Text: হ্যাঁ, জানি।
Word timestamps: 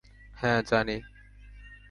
হ্যাঁ, 0.37 0.59
জানি। 0.63 0.97